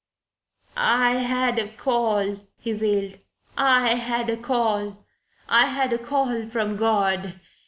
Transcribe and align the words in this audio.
"I 0.75 1.11
had 1.19 1.59
a 1.59 1.71
call," 1.71 2.39
he 2.57 2.73
wailed. 2.73 3.19
"I 3.55 3.93
had 3.93 4.31
a 4.31 4.37
call. 4.37 5.05
I 5.47 5.67
had 5.67 5.93
a 5.93 5.99
call 5.99 6.49
from 6.49 6.75
God. 6.75 7.39